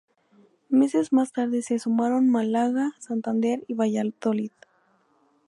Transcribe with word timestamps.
Meses 0.71 1.13
más 1.13 1.31
tarde 1.31 1.61
se 1.61 1.77
sumaron 1.77 2.27
Málaga, 2.27 2.89
Santander 2.97 3.63
y 3.67 3.75
Valladolid. 3.75 4.49